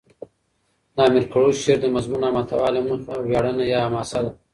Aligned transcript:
د 0.95 0.97
امیر 1.07 1.25
کروړ 1.31 1.51
شعر 1.63 1.77
دمضمون 1.83 2.21
او 2.25 2.31
محتوا 2.37 2.67
له 2.75 2.81
مخه 2.87 3.13
ویاړنه 3.19 3.63
یا 3.73 3.79
حماسه 3.85 4.19
ده. 4.23 4.31